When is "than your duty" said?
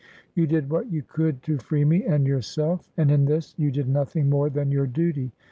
4.49-5.31